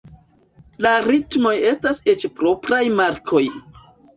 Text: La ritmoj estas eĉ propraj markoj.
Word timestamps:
La 0.85 0.93
ritmoj 1.07 1.53
estas 1.73 2.01
eĉ 2.15 2.27
propraj 2.41 2.83
markoj. 3.03 3.45